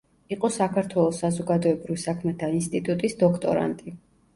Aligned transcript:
იყო 0.35 0.49
საქართველოს 0.55 1.21
საზოგადოებრივ 1.25 2.03
საქმეთა 2.07 2.53
ინსტიტუტის 2.59 3.23
დოქტორანტი. 3.25 4.01